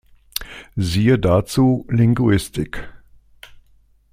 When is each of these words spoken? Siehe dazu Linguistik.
Siehe 0.75 1.19
dazu 1.19 1.85
Linguistik. 1.87 2.89